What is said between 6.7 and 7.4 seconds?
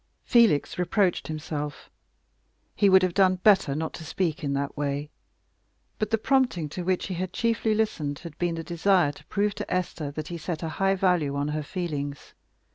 which he had